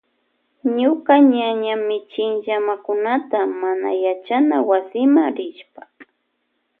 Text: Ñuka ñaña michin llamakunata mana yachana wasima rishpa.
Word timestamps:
Ñuka 0.79 1.13
ñaña 1.33 1.73
michin 1.87 2.31
llamakunata 2.45 3.39
mana 3.61 3.89
yachana 4.03 4.57
wasima 4.69 5.23
rishpa. 5.37 5.81